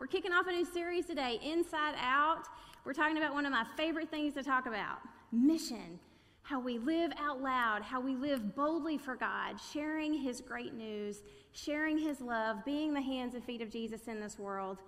[0.00, 2.48] We're kicking off a new series today, Inside Out.
[2.86, 4.96] We're talking about one of my favorite things to talk about
[5.30, 6.00] mission.
[6.40, 11.20] How we live out loud, how we live boldly for God, sharing His great news,
[11.52, 14.78] sharing His love, being the hands and feet of Jesus in this world.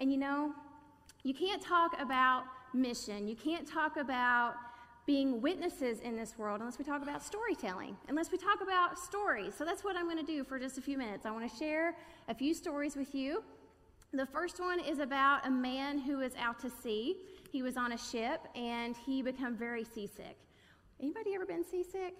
[0.00, 0.54] And you know,
[1.22, 4.54] you can't talk about mission, you can't talk about
[5.04, 9.54] being witnesses in this world unless we talk about storytelling, unless we talk about stories.
[9.54, 11.26] So that's what I'm going to do for just a few minutes.
[11.26, 11.94] I want to share
[12.28, 13.42] a few stories with you.
[14.14, 17.16] The first one is about a man who was out to sea.
[17.50, 20.36] He was on a ship and he became very seasick.
[21.00, 22.14] Anybody ever been seasick?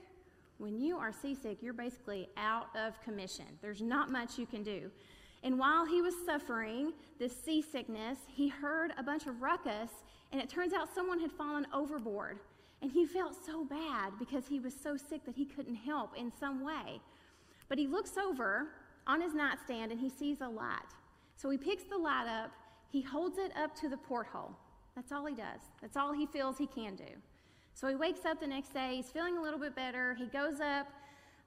[0.57, 3.45] When you are seasick, you're basically out of commission.
[3.61, 4.91] There's not much you can do.
[5.43, 9.91] And while he was suffering this seasickness, he heard a bunch of ruckus,
[10.31, 12.39] and it turns out someone had fallen overboard.
[12.81, 16.33] And he felt so bad because he was so sick that he couldn't help in
[16.41, 17.03] some way.
[17.69, 18.69] But he looks over
[19.07, 20.79] on his nightstand and he sees a light.
[21.43, 22.53] So he picks the light up,
[22.89, 24.57] he holds it up to the porthole.
[24.95, 25.61] That's all he does.
[25.81, 27.11] That's all he feels he can do.
[27.75, 30.15] So he wakes up the next day, he's feeling a little bit better.
[30.15, 30.87] He goes up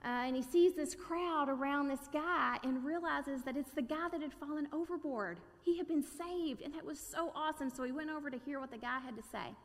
[0.03, 4.09] uh, and he sees this crowd around this guy and realizes that it's the guy
[4.11, 5.39] that had fallen overboard.
[5.61, 7.69] He had been saved, and that was so awesome.
[7.69, 9.55] So he went over to hear what the guy had to say.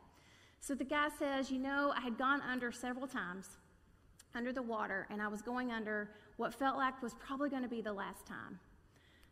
[0.61, 3.49] So the guy says, You know, I had gone under several times,
[4.33, 7.69] under the water, and I was going under what felt like was probably going to
[7.69, 8.59] be the last time.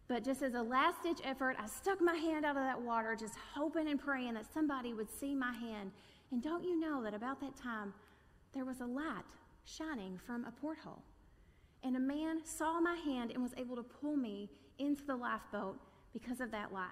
[0.10, 3.16] But just as a last ditch effort, I stuck my hand out of that water,
[3.16, 5.92] just hoping and praying that somebody would see my hand.
[6.32, 7.94] And don't you know that about that time,
[8.52, 9.24] there was a light
[9.66, 11.04] shining from a porthole?
[11.84, 14.50] And a man saw my hand and was able to pull me
[14.80, 15.80] into the lifeboat
[16.12, 16.90] because of that light.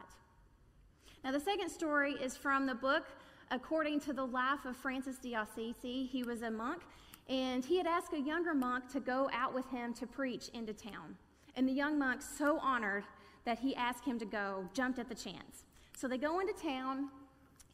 [1.23, 3.08] Now, the second story is from the book
[3.50, 6.82] according to the life of Francis d'Assisi, he was a monk,
[7.28, 10.73] and he had asked a younger monk to go out with him to preach into
[10.73, 11.16] town.
[11.58, 13.04] And the young monk, so honored
[13.44, 15.66] that he asked him to go, jumped at the chance.
[15.98, 17.10] So they go into town,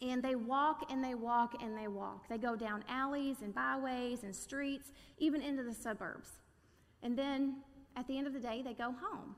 [0.02, 2.28] and they walk and they walk and they walk.
[2.28, 6.30] They go down alleys and byways and streets, even into the suburbs.
[7.04, 7.58] And then
[7.96, 9.36] at the end of the day, they go home.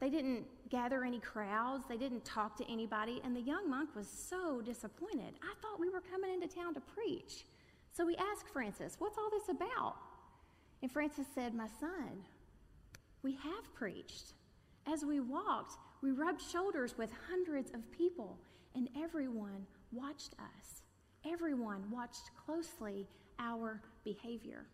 [0.00, 4.08] They didn't gather any crowds, they didn't talk to anybody, and the young monk was
[4.08, 5.34] so disappointed.
[5.42, 7.44] I thought we were coming into town to preach.
[7.92, 9.94] So we asked Francis, What's all this about?
[10.82, 12.24] And Francis said, My son,
[13.22, 14.34] we have preached.
[14.86, 18.38] As we walked, we rubbed shoulders with hundreds of people,
[18.74, 20.82] and everyone watched us.
[21.30, 23.06] Everyone watched closely
[23.38, 24.66] our behavior.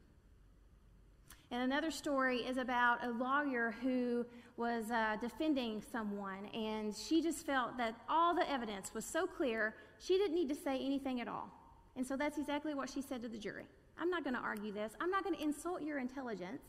[1.50, 4.24] And another story is about a lawyer who
[4.56, 9.74] was uh, defending someone, and she just felt that all the evidence was so clear,
[9.98, 11.50] she didn't need to say anything at all.
[11.96, 13.64] And so that's exactly what she said to the jury.
[13.98, 14.92] I'm not going to argue this.
[15.00, 16.62] I'm not going to insult your intelligence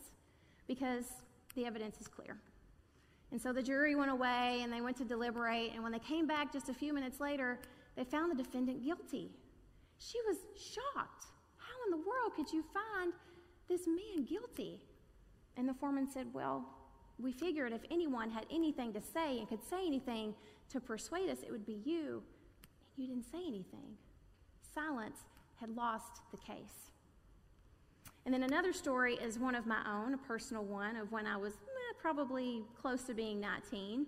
[0.68, 1.06] because
[1.56, 2.38] the evidence is clear.
[3.32, 5.72] And so the jury went away and they went to deliberate.
[5.74, 7.60] And when they came back just a few minutes later,
[7.96, 9.30] they found the defendant guilty.
[10.00, 11.26] She was shocked.
[11.58, 13.14] How in the world could you find
[13.68, 14.80] this man guilty?
[15.58, 16.66] And the foreman said, Well,
[17.20, 20.34] we figured if anyone had anything to say and could say anything
[20.70, 22.24] to persuade us, it would be you.
[22.96, 23.98] And you didn't say anything.
[24.74, 25.18] Silence
[25.60, 26.92] had lost the case.
[28.26, 31.38] And then another story is one of my own, a personal one, of when I
[31.38, 34.06] was eh, probably close to being 19.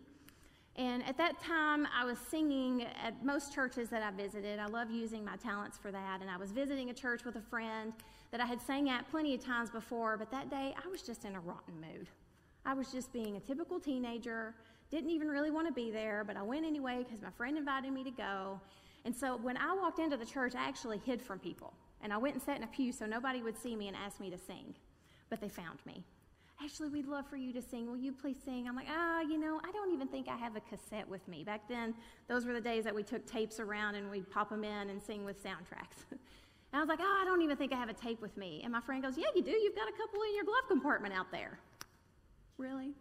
[0.78, 4.60] And at that time, I was singing at most churches that I visited.
[4.60, 6.22] I love using my talents for that.
[6.22, 7.94] And I was visiting a church with a friend
[8.32, 11.26] that I had sang at plenty of times before, but that day I was just
[11.26, 12.08] in a rotten mood.
[12.66, 14.56] I was just being a typical teenager,
[14.90, 17.92] didn't even really want to be there, but I went anyway because my friend invited
[17.92, 18.60] me to go.
[19.04, 21.74] And so when I walked into the church, I actually hid from people.
[22.04, 24.20] And I went and sat in a pew so nobody would see me and ask
[24.20, 24.76] me to sing.
[25.30, 26.04] But they found me.
[26.64, 27.88] Actually, we'd love for you to sing.
[27.88, 28.68] Will you please sing?
[28.68, 31.28] I'm like, ah, oh, you know, I don't even think I have a cassette with
[31.28, 31.44] me.
[31.44, 31.96] Back then,
[32.28, 35.02] those were the days that we took tapes around and we'd pop them in and
[35.02, 36.06] sing with soundtracks.
[36.12, 36.20] and
[36.74, 38.62] I was like, oh, I don't even think I have a tape with me.
[38.64, 39.52] And my friend goes, yeah, you do.
[39.52, 41.58] You've got a couple in your glove compartment out there.
[42.58, 42.92] Really?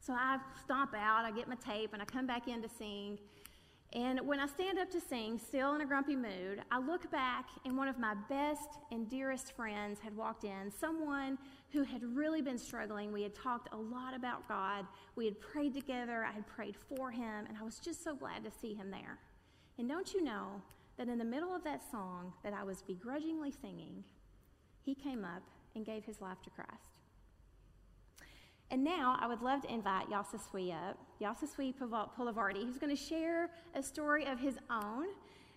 [0.00, 3.18] So I stomp out, I get my tape, and I come back in to sing.
[3.94, 7.46] And when I stand up to sing, still in a grumpy mood, I look back
[7.64, 11.38] and one of my best and dearest friends had walked in, someone
[11.70, 13.12] who had really been struggling.
[13.12, 14.86] We had talked a lot about God.
[15.16, 16.22] We had prayed together.
[16.22, 19.18] I had prayed for him, and I was just so glad to see him there.
[19.78, 20.60] And don't you know
[20.98, 24.04] that in the middle of that song that I was begrudgingly singing,
[24.82, 25.42] he came up
[25.74, 26.97] and gave his life to Christ.
[28.70, 33.50] And now I would love to invite Yasaswi up, Yasaswi Pulavardi, who's going to share
[33.74, 35.06] a story of his own.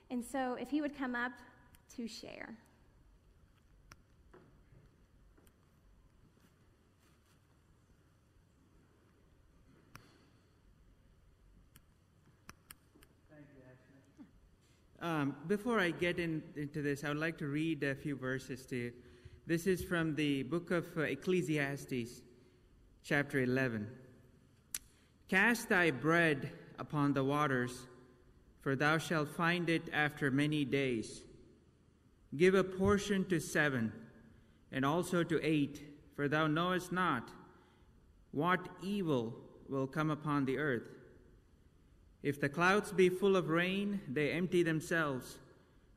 [0.09, 1.33] And so if he would come up
[1.97, 2.55] to share.
[15.01, 18.65] Um, before I get in, into this, I would like to read a few verses
[18.67, 18.93] to you.
[19.47, 22.21] This is from the book of uh, Ecclesiastes,
[23.03, 23.87] chapter 11.
[25.27, 27.87] Cast thy bread upon the waters,
[28.61, 31.23] for thou shalt find it after many days.
[32.35, 33.91] Give a portion to seven,
[34.71, 35.81] and also to eight,
[36.15, 37.29] for thou knowest not
[38.31, 39.33] what evil
[39.67, 40.87] will come upon the earth.
[42.23, 45.39] If the clouds be full of rain, they empty themselves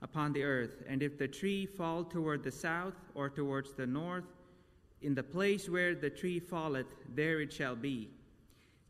[0.00, 0.82] upon the earth.
[0.88, 4.24] And if the tree fall toward the south or towards the north,
[5.04, 8.08] in the place where the tree falleth, there it shall be.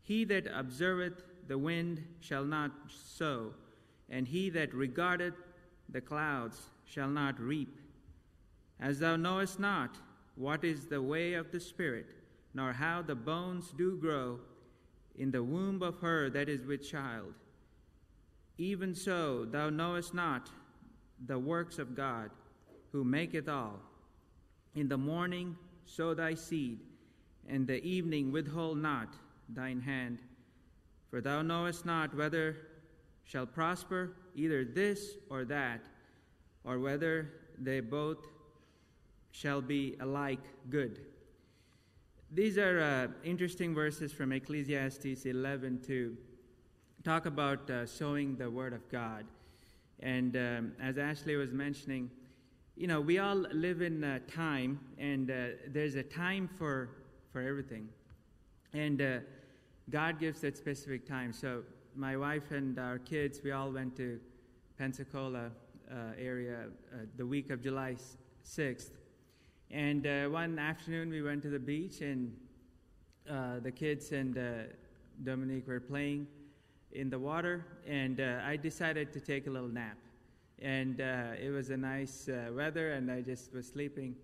[0.01, 3.53] He that observeth the wind shall not sow,
[4.09, 5.33] and he that regardeth
[5.89, 7.81] the clouds shall not reap.
[8.79, 9.97] As thou knowest not
[10.35, 12.07] what is the way of the Spirit,
[12.53, 14.39] nor how the bones do grow
[15.17, 17.33] in the womb of her that is with child.
[18.57, 20.49] Even so, thou knowest not
[21.25, 22.29] the works of God,
[22.93, 23.81] who maketh all.
[24.75, 26.79] In the morning sow thy seed,
[27.47, 29.13] and the evening withhold not
[29.49, 30.19] thine hand.
[31.09, 32.57] For thou knowest not whether
[33.23, 35.81] shall prosper either this or that,
[36.63, 38.27] or whether they both
[39.31, 40.99] shall be alike good.
[42.31, 46.17] These are uh, interesting verses from Ecclesiastes 11 to
[47.03, 49.25] talk about uh, sowing the Word of God.
[49.99, 52.09] And um, as Ashley was mentioning,
[52.75, 56.89] you know, we all live in uh, time, and uh, there's a time for,
[57.31, 57.89] for everything.
[58.73, 59.17] And uh,
[59.89, 61.31] God gives that specific time.
[61.31, 61.63] So
[61.95, 64.19] my wife and our kids, we all went to
[64.77, 65.51] Pensacola
[65.89, 66.65] uh, area
[67.15, 67.95] the week of July
[68.45, 68.89] 6th
[69.71, 72.35] and uh, one afternoon, we went to the beach, and
[73.29, 74.71] uh, the kids and uh,
[75.23, 76.27] Dominique were playing
[76.91, 79.97] in the water, and uh, I decided to take a little nap.
[80.61, 84.15] And uh, it was a nice uh, weather, and I just was sleeping.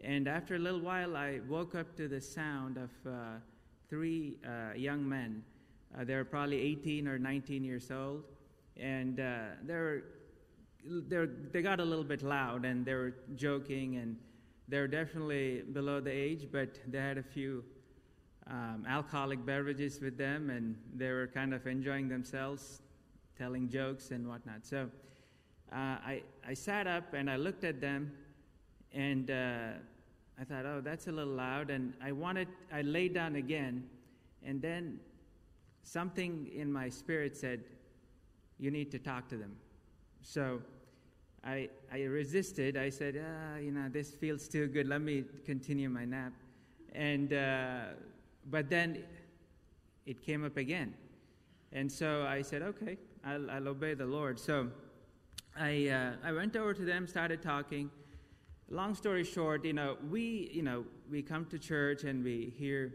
[0.00, 2.90] And after a little while, I woke up to the sound of
[3.88, 4.36] three
[4.76, 5.42] young men.
[6.04, 8.22] they were probably 18 or 19 years old,
[8.76, 10.04] and they were
[11.50, 14.16] they got a little bit loud, and they were joking and
[14.68, 17.64] they're definitely below the age, but they had a few
[18.46, 22.82] um, alcoholic beverages with them, and they were kind of enjoying themselves,
[23.36, 24.66] telling jokes and whatnot.
[24.66, 24.90] So
[25.72, 28.12] uh, I, I sat up and I looked at them,
[28.92, 29.68] and uh,
[30.40, 31.70] I thought, oh, that's a little loud.
[31.70, 33.84] And I wanted, I laid down again,
[34.44, 35.00] and then
[35.82, 37.64] something in my spirit said,
[38.58, 39.56] you need to talk to them.
[40.22, 40.60] So
[41.44, 42.76] I, I resisted.
[42.76, 44.86] I said, ah, you know, this feels too good.
[44.86, 46.32] Let me continue my nap.
[46.92, 47.80] And, uh,
[48.50, 49.04] but then
[50.06, 50.94] it came up again.
[51.72, 54.40] And so I said, okay, I'll, I'll obey the Lord.
[54.40, 54.68] So
[55.58, 57.90] I, uh, I went over to them, started talking.
[58.70, 62.94] Long story short, you know, we, you know, we come to church and we hear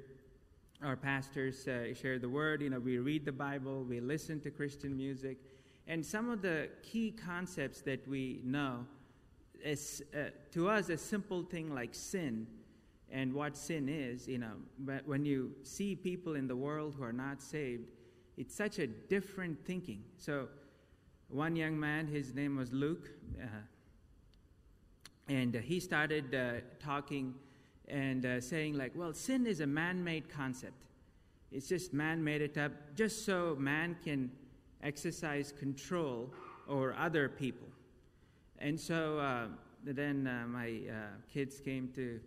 [0.81, 2.61] our pastors uh, share the word.
[2.61, 5.39] You know, we read the Bible, we listen to Christian music.
[5.87, 8.85] And some of the key concepts that we know
[9.61, 12.47] is, uh, to us, a simple thing like sin
[13.11, 17.03] and what sin is, you know, but when you see people in the world who
[17.03, 17.89] are not saved,
[18.37, 20.03] it's such a different thinking.
[20.17, 20.47] So,
[21.33, 23.09] one young man, his name was Luke,
[23.41, 23.47] uh,
[25.27, 27.33] and he started uh, talking
[27.87, 30.75] and uh, saying, like, well, sin is a man made concept.
[31.51, 34.31] It's just man made it up just so man can
[34.83, 36.31] exercise control
[36.67, 37.67] over other people.
[38.59, 39.47] And so uh,
[39.83, 40.93] then uh, my uh,
[41.33, 42.19] kids came to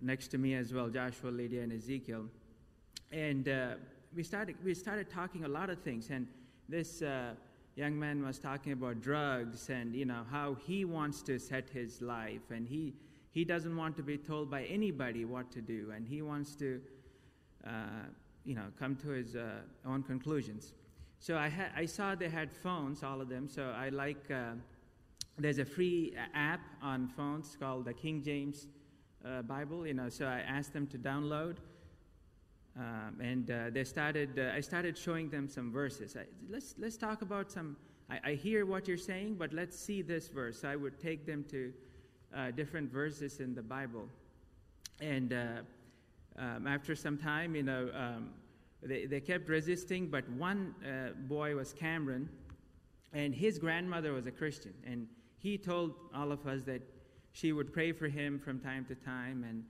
[0.00, 2.26] next to me as well, Joshua, Lydia, and Ezekiel.
[3.10, 3.48] And
[4.14, 6.10] we, started, we started talking a lot of things.
[6.10, 6.28] And
[6.68, 7.34] this uh,
[7.76, 12.00] young man was talking about drugs and, you know, how he wants to set his
[12.00, 12.50] life.
[12.50, 12.94] And he,
[13.32, 15.92] he doesn't want to be told by anybody what to do.
[15.94, 16.80] And he wants to
[18.44, 20.74] you know, come to his uh, own conclusions.
[21.18, 23.48] So I, ha- I saw they had phones, all of them.
[23.48, 24.52] So I like, uh,
[25.38, 28.68] there's a free app on phones called the King James
[29.24, 30.08] uh, Bible, you know.
[30.08, 31.56] So I asked them to download.
[32.76, 36.16] Um, and uh, they started, uh, I started showing them some verses.
[36.16, 37.76] I, let's, let's talk about some,
[38.10, 40.60] I, I, hear what you're saying, but let's see this verse.
[40.62, 41.72] So I would take them to
[42.34, 44.08] uh, different verses in the Bible.
[45.00, 45.32] And
[46.36, 48.30] um, after some time, you know, um,
[48.82, 52.28] they, they kept resisting, but one uh, boy was Cameron,
[53.12, 54.74] and his grandmother was a Christian.
[54.84, 55.06] And
[55.38, 56.82] he told all of us that
[57.32, 59.64] she would pray for him from time to time, and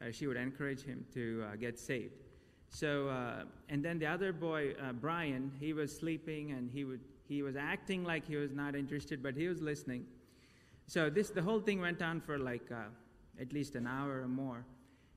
[0.00, 2.27] uh, she would encourage him to uh, get saved.
[2.70, 7.00] So, uh, and then the other boy, uh, Brian, he was sleeping and he, would,
[7.28, 10.04] he was acting like he was not interested, but he was listening.
[10.86, 12.84] So this, the whole thing went on for like uh,
[13.40, 14.64] at least an hour or more.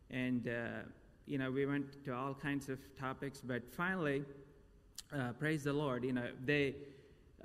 [0.10, 0.84] And, uh,
[1.25, 4.24] you know, we went to all kinds of topics, but finally,
[5.13, 6.75] uh, praise the Lord, you know, they,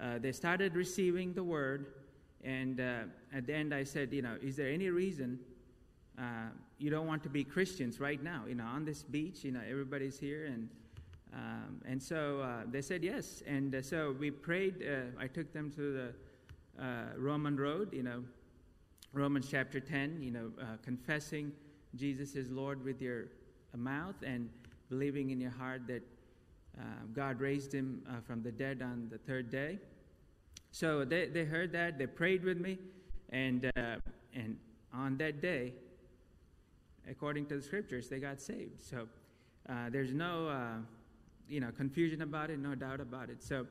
[0.01, 1.87] uh, they started receiving the word.
[2.45, 5.41] And at the end, I said, you know, is there any reason
[6.79, 9.61] you don't want to be Christians right now, you know, on this beach, you know,
[9.69, 10.47] everybody's here.
[10.47, 10.69] And,
[11.33, 13.43] um, and so uh, they said yes.
[13.47, 14.85] And uh, so we prayed.
[14.87, 18.23] Uh, I took them to the uh, Roman road, you know,
[19.15, 20.51] Romans chapter 10, you know,
[20.83, 21.51] confessing
[21.95, 23.29] Jesus is Lord with your
[23.75, 24.51] mouth and
[24.91, 26.03] believing in your heart that
[27.15, 29.79] God raised him from the dead on the third day.
[30.71, 32.77] So they, they heard that, they prayed with me,
[33.31, 33.71] and,
[34.35, 34.59] and
[34.93, 35.73] on that day,
[37.11, 38.83] according to the scriptures, they got saved.
[38.83, 39.09] So
[39.69, 40.79] uh, there's no, uh,
[41.49, 43.43] you know, confusion about it, no doubt about it.
[43.43, 43.67] So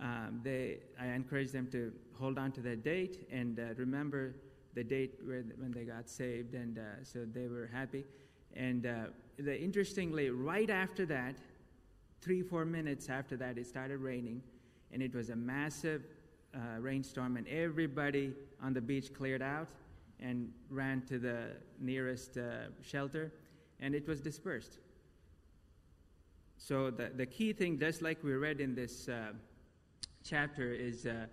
[0.00, 4.34] um, they, I encourage them to hold on to that date and uh, remember
[4.74, 8.04] the date where, when they got saved, and uh, so they were happy.
[8.56, 8.94] And uh,
[9.38, 11.36] the, interestingly, right after that,
[12.20, 14.42] three, four minutes after that, it started raining,
[14.92, 16.02] and it was a massive
[16.54, 19.68] uh, rainstorm, and everybody on the beach cleared out
[20.20, 23.32] and ran to the nearest uh, shelter,
[23.80, 24.78] and it was dispersed.
[26.56, 29.32] So, the, the key thing, just like we read in this uh,
[30.24, 31.26] chapter, is uh,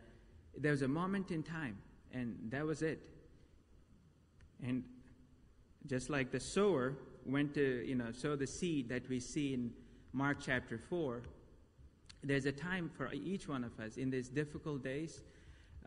[0.58, 1.78] there was a moment in time,
[2.14, 3.00] and that was it.
[4.64, 4.84] And
[5.88, 6.96] just like the sower
[7.26, 9.72] went to, you know, sow the seed that we see in
[10.14, 11.22] Mark chapter 4,
[12.24, 15.22] there's a time for each one of us in these difficult days.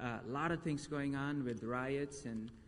[0.01, 2.64] Uh, a lot of things going on with riots and uh,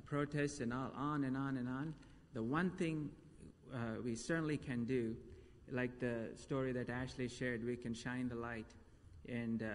[0.00, 1.94] protests and all, on and on and on.
[2.32, 3.10] The one thing
[3.72, 5.16] uh, we certainly can do,
[5.70, 8.66] like the story that Ashley shared, we can shine the light
[9.28, 9.66] and uh,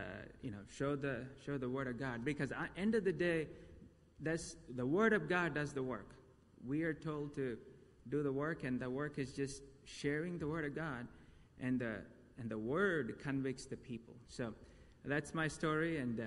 [0.41, 2.23] you know show the show the word of God.
[2.23, 3.47] Because at end of the day,
[4.21, 6.11] that's the word of God does the work.
[6.67, 7.57] We are told to
[8.09, 11.07] do the work, and the work is just sharing the word of God,
[11.59, 12.01] and the
[12.39, 14.13] and the word convicts the people.
[14.27, 14.53] So
[15.05, 16.23] that's my story, and uh,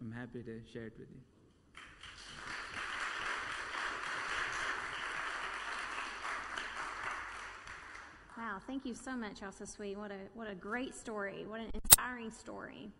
[0.00, 1.35] I'm happy to share it with you.
[8.36, 9.96] Wow, thank you so much, Yasaswi.
[9.96, 11.46] What a what a great story.
[11.48, 12.90] What an inspiring story.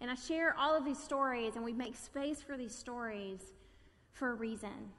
[0.00, 3.40] And I share all of these stories and we make space for these stories
[4.12, 4.92] for a reason.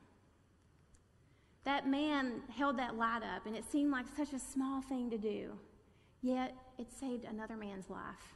[1.63, 5.17] That man held that light up and it seemed like such a small thing to
[5.17, 5.53] do.
[6.22, 8.36] Yet it saved another man's life.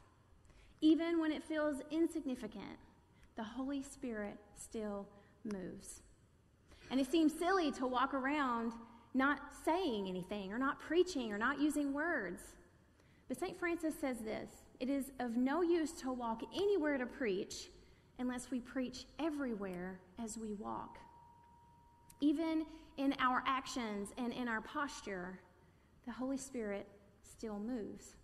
[0.80, 2.78] Even when it feels insignificant,
[3.36, 5.08] the Holy Spirit still
[5.44, 6.02] moves.
[6.90, 8.74] And it seems silly to walk around
[9.14, 12.42] not saying anything or not preaching or not using words.
[13.28, 13.58] But St.
[13.60, 14.50] Francis says this
[14.80, 17.70] it is of no use to walk anywhere to preach
[18.20, 20.98] unless we preach everywhere as we walk.
[22.20, 22.66] Even
[22.98, 25.40] in our actions and in our posture,
[26.06, 26.88] the Holy Spirit
[27.24, 28.16] still moves.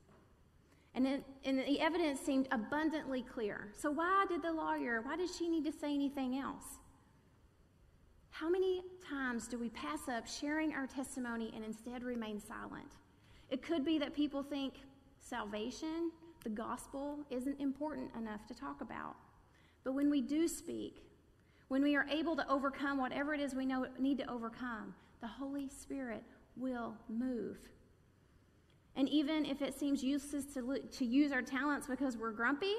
[0.94, 3.70] And, and the evidence seemed abundantly clear.
[3.76, 6.80] So, why did the lawyer, why did she need to say anything else?
[8.40, 12.86] How many times do we pass up sharing our testimony and instead remain silent?
[13.50, 14.76] It could be that people think
[15.20, 16.12] salvation,
[16.44, 19.16] the gospel, isn't important enough to talk about.
[19.84, 21.02] But when we do speak,
[21.70, 25.28] when we are able to overcome whatever it is we know need to overcome, the
[25.28, 26.24] Holy Spirit
[26.56, 27.58] will move.
[28.96, 32.76] And even if it seems useless to, to use our talents because we're grumpy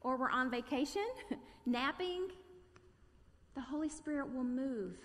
[0.00, 1.06] or we're on vacation,
[1.66, 2.30] napping,
[3.54, 4.96] the Holy Spirit will move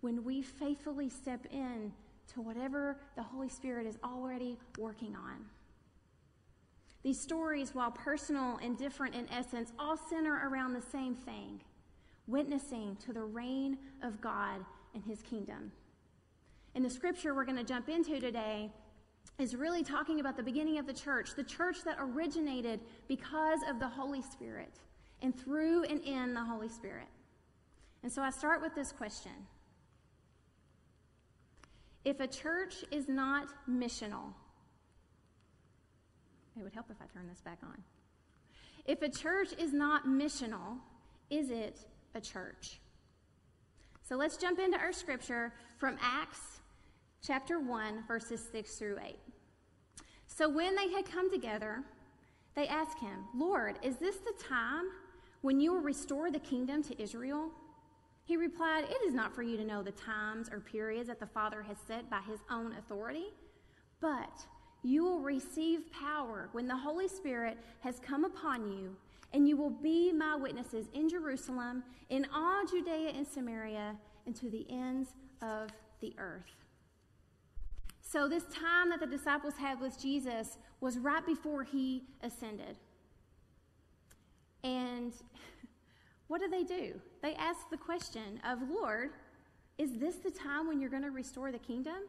[0.00, 1.92] when we faithfully step in
[2.32, 5.44] to whatever the Holy Spirit is already working on.
[7.02, 11.60] These stories, while personal and different in essence, all center around the same thing
[12.26, 14.64] witnessing to the reign of God
[14.94, 15.70] and his kingdom.
[16.74, 18.70] And the scripture we're going to jump into today
[19.38, 23.78] is really talking about the beginning of the church, the church that originated because of
[23.78, 24.80] the Holy Spirit
[25.22, 27.08] and through and in the Holy Spirit.
[28.04, 29.32] And so I start with this question
[32.04, 34.34] If a church is not missional,
[36.56, 37.82] it would help if I turn this back on.
[38.84, 40.76] If a church is not missional,
[41.30, 41.80] is it
[42.14, 42.78] a church?
[44.02, 46.60] So let's jump into our scripture from Acts
[47.26, 49.16] chapter 1, verses 6 through 8.
[50.26, 51.82] So when they had come together,
[52.54, 54.84] they asked him, Lord, is this the time
[55.40, 57.50] when you will restore the kingdom to Israel?
[58.24, 61.26] He replied, It is not for you to know the times or periods that the
[61.26, 63.26] Father has set by his own authority,
[64.00, 64.46] But
[64.82, 68.96] you will receive power when the Holy Spirit has come upon you,
[69.32, 74.50] and you will be my witnesses in Jerusalem, in all Judea and Samaria, and to
[74.50, 75.10] the ends
[75.42, 76.54] of the earth.
[78.00, 82.76] So, this time that the disciples had with Jesus was right before he ascended.
[84.62, 85.12] And
[86.28, 87.00] what do they do?
[87.22, 89.10] They ask the question of, Lord,
[89.78, 92.08] is this the time when you're going to restore the kingdom?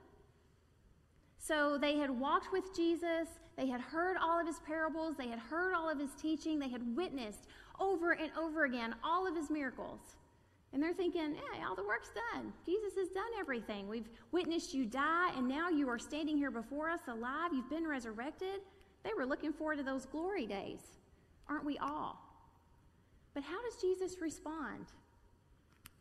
[1.38, 5.40] So they had walked with Jesus, they had heard all of his parables, they had
[5.40, 7.48] heard all of his teaching, they had witnessed
[7.80, 10.00] over and over again all of his miracles.
[10.74, 12.52] And they're thinking, hey, all the work's done.
[12.66, 13.88] Jesus has done everything.
[13.88, 17.52] We've witnessed you die, and now you are standing here before us alive.
[17.54, 18.60] You've been resurrected.
[19.04, 20.82] They were looking forward to those glory days.
[21.48, 22.25] Aren't we all?
[23.36, 24.86] But how does Jesus respond?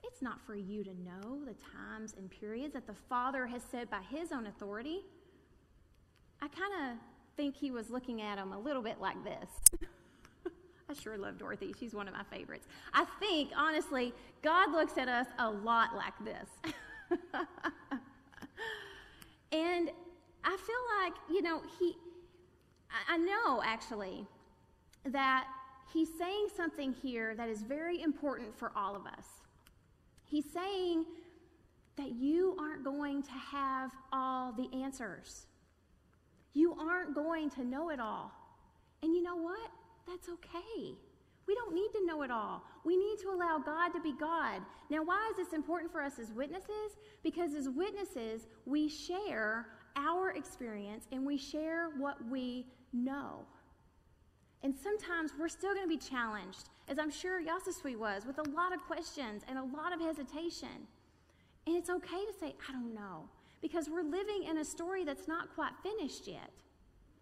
[0.04, 3.90] It's not for you to know the times and periods that the Father has said
[3.90, 5.00] by his own authority.
[6.40, 6.96] I kind of
[7.36, 9.80] think he was looking at him a little bit like this.
[10.88, 11.74] I sure love Dorothy.
[11.78, 12.68] She's one of my favorites.
[12.92, 16.48] I think, honestly, God looks at us a lot like this.
[19.50, 19.90] and
[20.44, 21.96] I feel like, you know, he,
[23.08, 24.24] I know actually
[25.06, 25.46] that
[25.92, 29.26] he's saying something here that is very important for all of us.
[30.24, 31.04] He's saying
[31.96, 35.46] that you aren't going to have all the answers.
[36.52, 38.32] You aren't going to know it all.
[39.02, 39.70] And you know what?
[40.06, 40.94] That's okay.
[41.46, 42.62] We don't need to know it all.
[42.84, 44.62] We need to allow God to be God.
[44.90, 46.96] Now, why is this important for us as witnesses?
[47.22, 53.44] Because as witnesses, we share our experience and we share what we know.
[54.64, 58.50] And sometimes we're still going to be challenged, as I'm sure Yasaswi was, with a
[58.50, 60.88] lot of questions and a lot of hesitation.
[61.66, 63.28] And it's okay to say, I don't know
[63.60, 66.50] because we're living in a story that's not quite finished yet.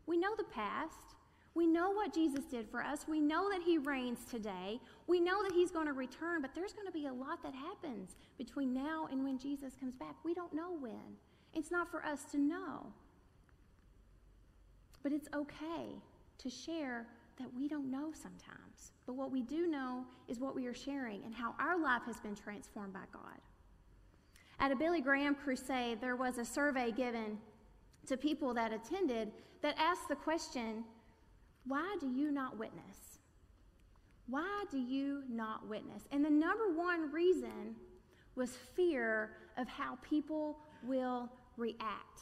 [0.07, 1.15] We know the past.
[1.55, 3.07] We know what Jesus did for us.
[3.07, 4.81] We know that he reigns today.
[5.07, 7.55] We know that he's going to return, but there's going to be a lot that
[7.55, 10.17] happens between now and when Jesus comes back.
[10.25, 11.17] We don't know when.
[11.55, 12.87] It's not for us to know.
[15.03, 15.95] But it's okay
[16.39, 17.07] to share
[17.39, 18.93] that we don't know sometimes.
[19.07, 22.21] But what we do know is what we are sharing and how our life has
[22.21, 23.39] been transformed by God.
[24.61, 27.39] At a Billy Graham crusade, there was a survey given
[28.07, 30.85] to people that attended that asked the question
[31.65, 33.19] why do you not witness?
[34.27, 36.09] Why do you not witness?
[36.11, 37.77] And the number one reason
[38.35, 42.21] was fear of how people will react.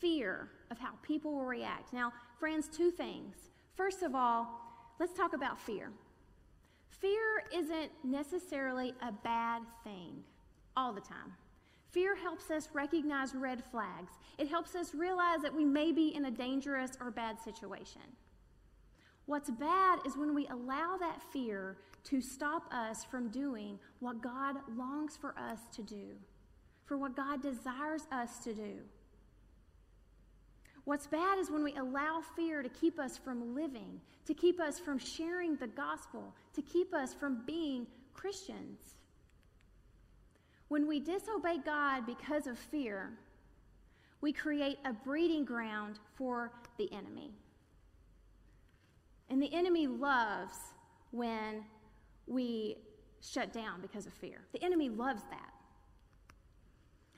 [0.00, 1.92] Fear of how people will react.
[1.92, 3.36] Now, friends, two things.
[3.76, 4.48] First of all,
[4.98, 5.90] let's talk about fear.
[6.88, 10.24] Fear isn't necessarily a bad thing
[10.76, 11.34] all the time.
[11.90, 14.12] Fear helps us recognize red flags.
[14.38, 18.02] It helps us realize that we may be in a dangerous or bad situation.
[19.26, 24.56] What's bad is when we allow that fear to stop us from doing what God
[24.76, 26.14] longs for us to do,
[26.84, 28.78] for what God desires us to do.
[30.86, 34.78] What's bad is when we allow fear to keep us from living, to keep us
[34.78, 38.94] from sharing the gospel, to keep us from being Christians.
[40.68, 43.10] When we disobey God because of fear,
[44.20, 47.32] we create a breeding ground for the enemy.
[49.28, 50.56] And the enemy loves
[51.10, 51.64] when
[52.28, 52.76] we
[53.20, 54.38] shut down because of fear.
[54.52, 55.52] The enemy loves that.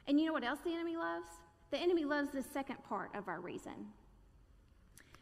[0.07, 1.29] And you know what else the enemy loves?
[1.71, 3.87] The enemy loves the second part of our reason.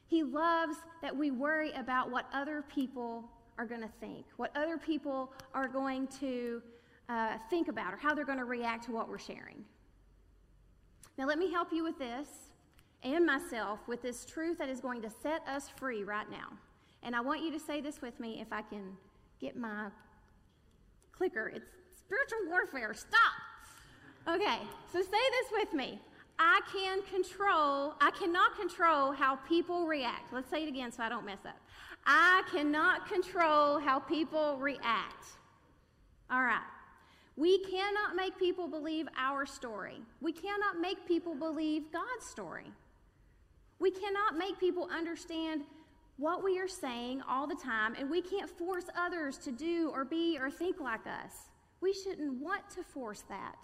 [0.06, 3.24] He loves that we worry about what other people
[3.58, 6.62] are going to think, what other people are going to
[7.08, 9.64] uh, think about or how they're going to react to what we're sharing.
[11.18, 12.28] Now, let me help you with this
[13.02, 16.52] and myself with this truth that is going to set us free right now.
[17.02, 18.96] And I want you to say this with me if I can
[19.40, 19.88] get my
[21.12, 21.48] clicker.
[21.54, 22.94] It's spiritual warfare.
[22.94, 24.34] Stop.
[24.34, 24.58] Okay,
[24.92, 26.00] so say this with me.
[26.38, 30.32] I can control, I cannot control how people react.
[30.32, 31.56] Let's say it again so I don't mess up.
[32.04, 35.26] I cannot control how people react.
[36.30, 36.60] All right.
[37.36, 40.00] We cannot make people believe our story.
[40.20, 42.72] We cannot make people believe God's story.
[43.78, 45.62] We cannot make people understand
[46.16, 50.04] what we are saying all the time, and we can't force others to do or
[50.04, 51.50] be or think like us.
[51.82, 53.56] We shouldn't want to force that.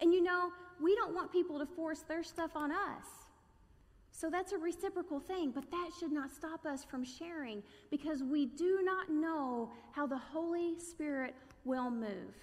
[0.00, 0.50] And you know,
[0.82, 3.04] we don't want people to force their stuff on us.
[4.12, 8.46] So that's a reciprocal thing, but that should not stop us from sharing because we
[8.46, 12.34] do not know how the Holy Spirit will move.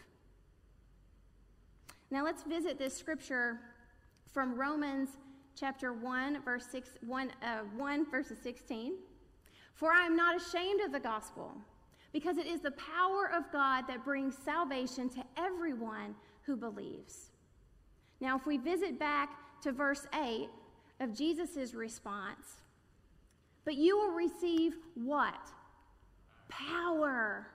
[2.10, 3.60] Now let's visit this scripture
[4.34, 5.10] from Romans
[5.56, 8.94] chapter 1, verse 6, 1, uh, 1 verses 16.
[9.74, 11.56] For I am not ashamed of the gospel,
[12.14, 17.32] because it is the power of God that brings salvation to everyone who believes.
[18.20, 19.30] Now, if we visit back
[19.62, 20.50] to verse 8
[21.00, 22.62] of Jesus' response,
[23.66, 25.52] but you will receive what?
[26.50, 27.48] Power.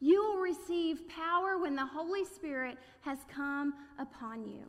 [0.00, 4.64] You will receive power when the Holy Spirit has come upon you.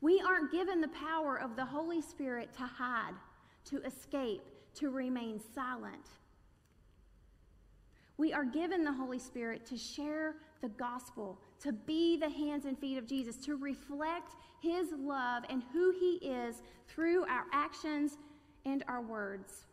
[0.00, 3.14] We aren't given the power of the Holy Spirit to hide,
[3.66, 4.42] to escape,
[4.74, 6.06] to remain silent.
[8.16, 12.78] We are given the Holy Spirit to share the gospel, to be the hands and
[12.78, 18.18] feet of Jesus, to reflect his love and who he is through our actions
[18.64, 19.66] and our words.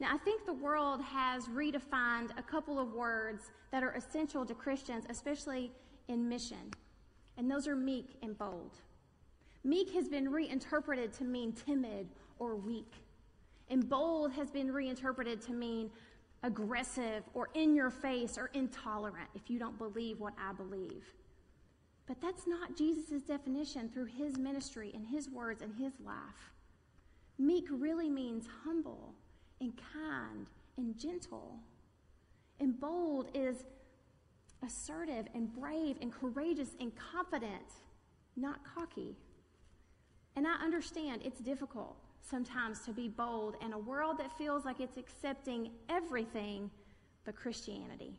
[0.00, 4.54] Now, I think the world has redefined a couple of words that are essential to
[4.54, 5.72] Christians, especially
[6.06, 6.72] in mission,
[7.36, 8.78] and those are meek and bold.
[9.64, 12.06] Meek has been reinterpreted to mean timid
[12.38, 12.92] or weak,
[13.70, 15.90] and bold has been reinterpreted to mean
[16.42, 21.04] aggressive or in your face or intolerant if you don't believe what I believe.
[22.06, 26.52] But that's not Jesus' definition through his ministry and his words and his life.
[27.38, 29.14] Meek really means humble
[29.60, 30.46] and kind
[30.76, 31.56] and gentle.
[32.60, 33.64] And bold is
[34.64, 37.66] assertive and brave and courageous and confident,
[38.36, 39.16] not cocky.
[40.34, 41.96] And I understand it's difficult
[42.28, 46.70] sometimes to be bold in a world that feels like it's accepting everything
[47.24, 48.18] but Christianity.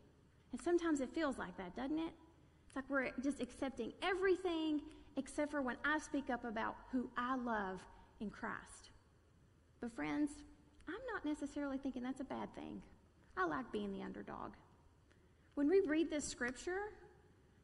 [0.52, 2.14] And sometimes it feels like that, doesn't it?
[2.68, 4.82] It's like we're just accepting everything
[5.18, 7.80] except for when I speak up about who I love
[8.20, 8.92] in Christ.
[9.82, 10.32] But, friends,
[10.88, 12.82] I'm not necessarily thinking that's a bad thing.
[13.38, 14.54] I like being the underdog.
[15.56, 16.92] When we read this scripture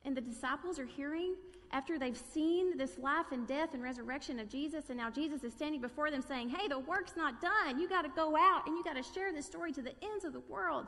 [0.03, 1.35] and the disciples are hearing
[1.71, 5.53] after they've seen this life and death and resurrection of Jesus, and now Jesus is
[5.53, 7.79] standing before them saying, Hey, the work's not done.
[7.79, 10.25] You got to go out and you got to share this story to the ends
[10.25, 10.87] of the world.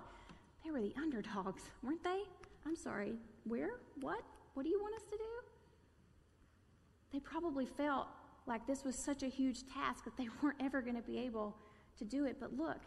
[0.64, 2.22] They were the underdogs, weren't they?
[2.66, 3.14] I'm sorry.
[3.46, 3.80] Where?
[4.02, 4.22] What?
[4.54, 5.24] What do you want us to do?
[7.14, 8.08] They probably felt
[8.46, 11.56] like this was such a huge task that they weren't ever going to be able
[11.98, 12.38] to do it.
[12.40, 12.82] But look,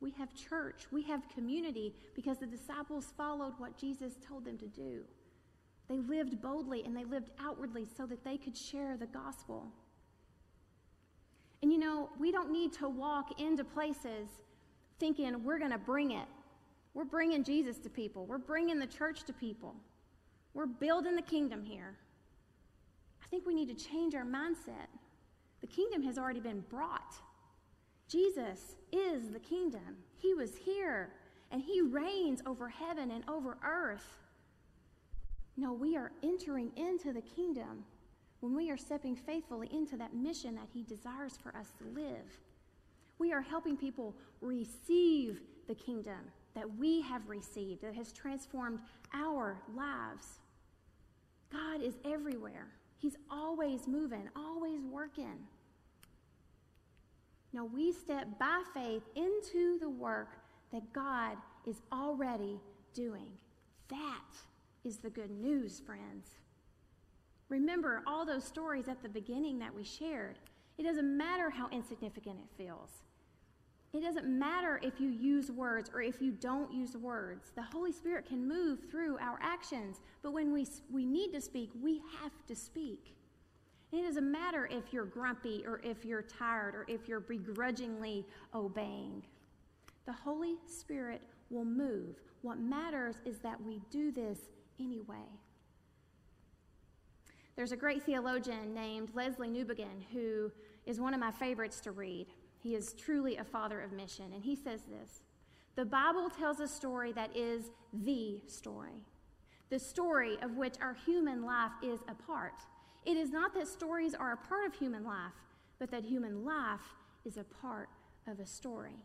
[0.00, 4.66] we have church, we have community because the disciples followed what Jesus told them to
[4.66, 5.02] do.
[5.88, 9.66] They lived boldly and they lived outwardly so that they could share the gospel.
[11.62, 14.28] And you know, we don't need to walk into places
[14.98, 16.26] thinking we're going to bring it.
[16.94, 19.74] We're bringing Jesus to people, we're bringing the church to people,
[20.54, 21.96] we're building the kingdom here.
[23.22, 24.86] I think we need to change our mindset.
[25.60, 27.14] The kingdom has already been brought.
[28.08, 29.96] Jesus is the kingdom.
[30.18, 31.10] He was here
[31.50, 34.18] and he reigns over heaven and over earth.
[35.56, 37.84] No, we are entering into the kingdom
[38.40, 42.38] when we are stepping faithfully into that mission that he desires for us to live.
[43.18, 46.18] We are helping people receive the kingdom
[46.54, 48.80] that we have received that has transformed
[49.12, 50.40] our lives.
[51.52, 52.68] God is everywhere.
[52.98, 55.38] He's always moving, always working.
[57.52, 60.38] Now we step by faith into the work
[60.72, 61.36] that God
[61.66, 62.58] is already
[62.92, 63.30] doing.
[63.88, 64.20] That
[64.84, 66.28] is the good news, friends.
[67.48, 70.38] Remember all those stories at the beginning that we shared.
[70.78, 72.90] It doesn't matter how insignificant it feels.
[73.92, 77.52] It doesn't matter if you use words or if you don't use words.
[77.54, 81.70] The Holy Spirit can move through our actions, but when we, we need to speak,
[81.80, 83.14] we have to speak.
[83.92, 88.26] And it doesn't matter if you're grumpy or if you're tired or if you're begrudgingly
[88.52, 89.22] obeying.
[90.06, 92.16] The Holy Spirit will move.
[92.42, 94.40] What matters is that we do this
[94.80, 95.28] anyway.
[97.56, 100.50] There's a great theologian named Lesslie Newbigin who
[100.86, 102.26] is one of my favorites to read.
[102.58, 105.22] He is truly a father of mission, and he says this
[105.76, 109.04] The Bible tells a story that is the story,
[109.70, 112.62] the story of which our human life is a part.
[113.04, 115.34] It is not that stories are a part of human life,
[115.78, 116.80] but that human life
[117.24, 117.88] is a part
[118.26, 118.96] of a story.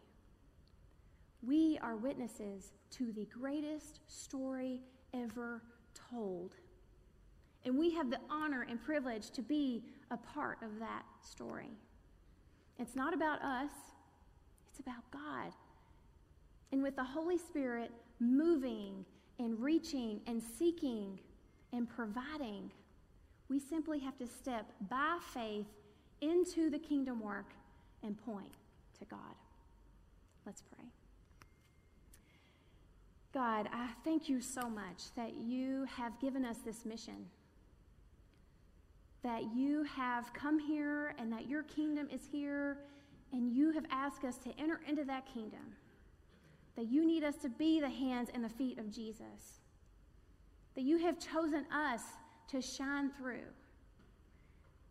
[1.41, 4.81] We are witnesses to the greatest story
[5.13, 5.61] ever
[6.09, 6.55] told.
[7.65, 11.71] And we have the honor and privilege to be a part of that story.
[12.77, 13.71] It's not about us,
[14.69, 15.53] it's about God.
[16.71, 19.05] And with the Holy Spirit moving
[19.39, 21.19] and reaching and seeking
[21.73, 22.71] and providing,
[23.49, 25.67] we simply have to step by faith
[26.21, 27.51] into the kingdom work
[28.03, 28.53] and point
[28.99, 29.35] to God.
[30.45, 30.85] Let's pray.
[33.39, 37.25] God, I thank you so much that you have given us this mission.
[39.21, 42.77] that you have come here and that your kingdom is here,
[43.33, 45.75] and you have asked us to enter into that kingdom.
[46.75, 49.59] That you need us to be the hands and the feet of Jesus.
[50.75, 52.01] That you have chosen us
[52.49, 53.47] to shine through.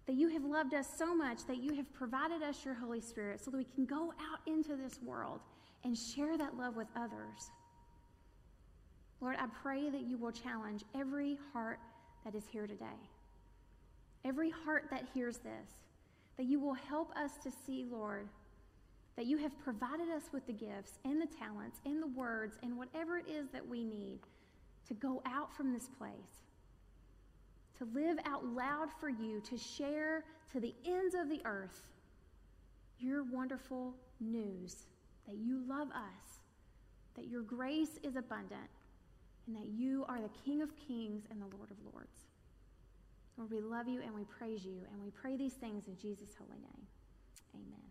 [0.06, 3.42] That you have loved us so much that you have provided us your Holy Spirit
[3.42, 5.40] so that we can go out into this world
[5.84, 7.50] and share that love with others.
[9.20, 11.80] Lord, I pray that you will challenge every heart
[12.24, 12.86] that is here today,
[14.24, 15.70] every heart that hears this,
[16.36, 18.28] that you will help us to see, Lord,
[19.16, 22.76] that you have provided us with the gifts and the talents and the words and
[22.78, 24.20] whatever it is that we need
[24.86, 26.44] to go out from this place,
[27.78, 31.82] to live out loud for you, to share to the ends of the earth
[33.00, 34.86] your wonderful news
[35.26, 36.40] that you love us,
[37.16, 38.70] that your grace is abundant,
[39.48, 42.26] and that you are the King of kings and the Lord of lords.
[43.38, 46.34] Lord, we love you and we praise you, and we pray these things in Jesus'
[46.38, 46.86] holy name.
[47.54, 47.87] Amen.